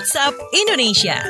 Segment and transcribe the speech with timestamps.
[0.00, 1.20] WhatsApp Indonesia.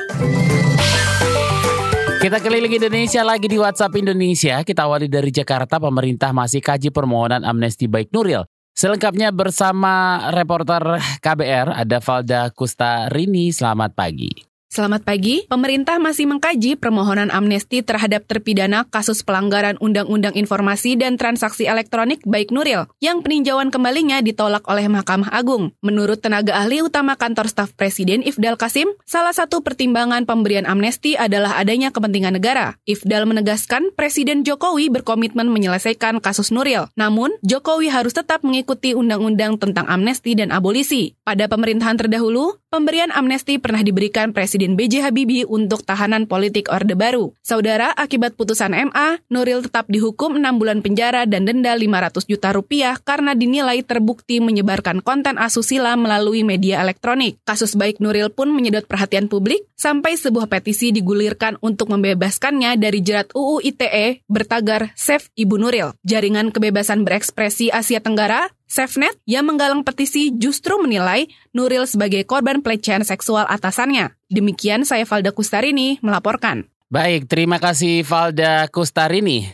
[2.23, 4.63] Kita keliling Indonesia lagi di WhatsApp Indonesia.
[4.63, 8.47] Kita awali dari Jakarta, pemerintah masih kaji permohonan amnesti baik Nuril.
[8.71, 13.51] Selengkapnya bersama reporter KBR ada Valda Kustarini.
[13.51, 14.50] Selamat pagi.
[14.71, 15.51] Selamat pagi.
[15.51, 22.55] Pemerintah masih mengkaji permohonan amnesti terhadap terpidana kasus pelanggaran Undang-Undang Informasi dan Transaksi Elektronik baik
[22.55, 25.75] Nuril yang peninjauan kembalinya ditolak oleh Mahkamah Agung.
[25.83, 31.59] Menurut tenaga ahli utama kantor staf Presiden Ifdal Kasim, salah satu pertimbangan pemberian amnesti adalah
[31.59, 32.79] adanya kepentingan negara.
[32.87, 36.87] Ifdal menegaskan Presiden Jokowi berkomitmen menyelesaikan kasus Nuril.
[36.95, 41.19] Namun, Jokowi harus tetap mengikuti undang-undang tentang amnesti dan abolisi.
[41.27, 45.11] Pada pemerintahan terdahulu, pemberian amnesti pernah diberikan Presiden B.J.
[45.11, 47.35] Habibie untuk tahanan politik Orde Baru.
[47.43, 52.95] Saudara, akibat putusan MA, Nuril tetap dihukum 6 bulan penjara dan denda 500 juta rupiah
[53.03, 57.43] karena dinilai terbukti menyebarkan konten asusila melalui media elektronik.
[57.43, 63.35] Kasus baik Nuril pun menyedot perhatian publik sampai sebuah petisi digulirkan untuk membebaskannya dari jerat
[63.35, 65.91] UU ITE bertagar Save Ibu Nuril.
[66.07, 73.03] Jaringan kebebasan berekspresi Asia Tenggara SafeNet yang menggalang petisi justru menilai Nuril sebagai korban pelecehan
[73.03, 74.15] seksual atasannya.
[74.31, 76.71] Demikian saya Valda Kustarini melaporkan.
[76.87, 79.51] Baik, terima kasih Valda Kustarini.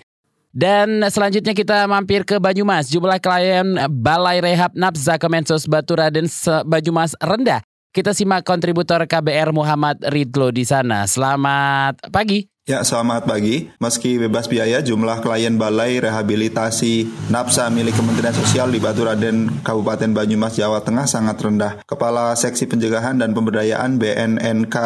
[0.56, 2.88] Dan selanjutnya kita mampir ke Banyumas.
[2.88, 6.28] Jumlah klien Balai Rehab Napsa Kemensos Batu Raden
[6.64, 7.60] Banyumas rendah.
[7.92, 11.08] Kita simak kontributor KBR Muhammad Ridlo di sana.
[11.08, 12.55] Selamat pagi.
[12.66, 13.70] Ya, selamat pagi.
[13.78, 20.10] Meski bebas biaya, jumlah klien Balai Rehabilitasi Napsa milik Kementerian Sosial di Batu Raden, Kabupaten
[20.10, 21.78] Banyumas, Jawa Tengah sangat rendah.
[21.86, 24.76] Kepala Seksi Pencegahan dan Pemberdayaan BNNK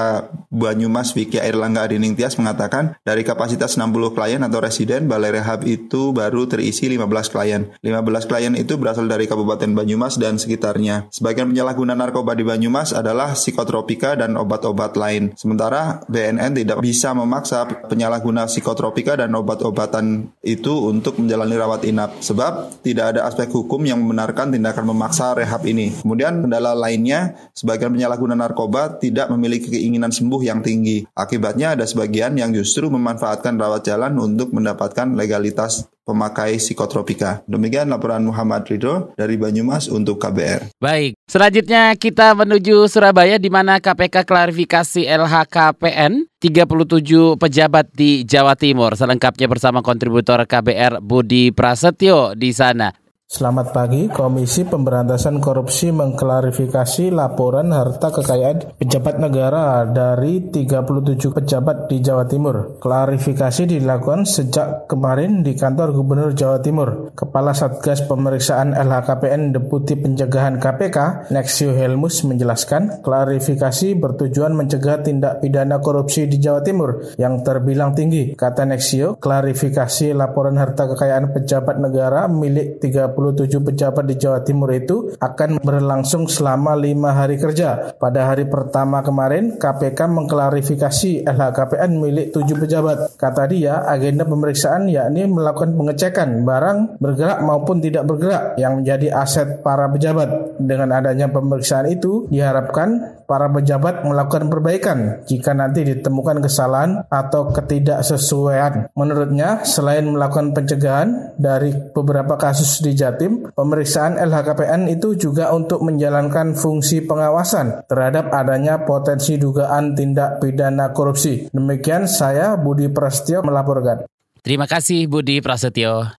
[0.53, 6.13] Banyumas Vicky Airlangga Adining Tias mengatakan, dari kapasitas 60 klien atau residen, Balai Rehab itu
[6.13, 7.73] baru terisi 15 klien.
[7.81, 11.09] 15 klien itu berasal dari Kabupaten Banyumas dan sekitarnya.
[11.09, 15.33] Sebagian penyalahguna narkoba di Banyumas adalah psikotropika dan obat-obat lain.
[15.33, 22.83] Sementara BNN tidak bisa memaksa penyalahguna psikotropika dan obat-obatan itu untuk menjalani rawat inap sebab
[22.83, 25.93] tidak ada aspek hukum yang membenarkan tindakan memaksa rehab ini.
[26.03, 31.05] Kemudian kendala lainnya, sebagian penyalahguna narkoba tidak memiliki keinginan sembuh yang tinggi.
[31.13, 37.47] Akibatnya ada sebagian yang justru memanfaatkan rawat jalan untuk mendapatkan legalitas pemakai psikotropika.
[37.47, 40.75] Demikian laporan Muhammad Ridho dari Banyumas untuk KBR.
[40.83, 48.99] Baik, selanjutnya kita menuju Surabaya di mana KPK klarifikasi LHKPN 37 pejabat di Jawa Timur.
[48.99, 52.91] Selengkapnya bersama kontributor KBR Budi Prasetyo di sana.
[53.31, 62.03] Selamat pagi, Komisi Pemberantasan Korupsi mengklarifikasi laporan harta kekayaan pejabat negara dari 37 pejabat di
[62.03, 62.83] Jawa Timur.
[62.83, 67.15] Klarifikasi dilakukan sejak kemarin di kantor Gubernur Jawa Timur.
[67.15, 75.79] Kepala Satgas Pemeriksaan LHKPN Deputi Pencegahan KPK, Nexio Helmus menjelaskan, klarifikasi bertujuan mencegah tindak pidana
[75.79, 78.35] korupsi di Jawa Timur yang terbilang tinggi.
[78.35, 84.73] Kata Nexio, klarifikasi laporan harta kekayaan pejabat negara milik 30 27 pejabat di Jawa Timur
[84.73, 87.93] itu akan berlangsung selama lima hari kerja.
[88.01, 93.21] Pada hari pertama kemarin, KPK mengklarifikasi LHKPN milik tujuh pejabat.
[93.21, 99.61] Kata dia, agenda pemeriksaan yakni melakukan pengecekan barang bergerak maupun tidak bergerak yang menjadi aset
[99.61, 100.50] para pejabat.
[100.61, 108.93] Dengan adanya pemeriksaan itu, diharapkan para pejabat melakukan perbaikan jika nanti ditemukan kesalahan atau ketidaksesuaian.
[108.93, 116.59] Menurutnya, selain melakukan pencegahan dari beberapa kasus di Jatim, pemeriksaan LHKPN itu juga untuk menjalankan
[116.59, 121.49] fungsi pengawasan terhadap adanya potensi dugaan tindak pidana korupsi.
[121.55, 124.05] Demikian saya Budi Prasetyo melaporkan.
[124.43, 126.11] Terima kasih Budi Prasetyo.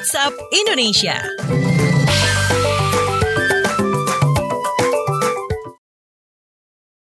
[0.00, 1.69] WhatsApp Indonesia.